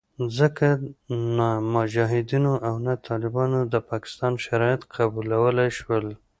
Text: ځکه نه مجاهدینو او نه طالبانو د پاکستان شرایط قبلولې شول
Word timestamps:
ځکه 0.37 0.67
نه 1.37 1.49
مجاهدینو 1.75 2.53
او 2.67 2.75
نه 2.85 2.93
طالبانو 3.07 3.59
د 3.73 3.75
پاکستان 3.89 4.33
شرایط 4.45 4.81
قبلولې 4.95 5.67
شول 5.79 6.05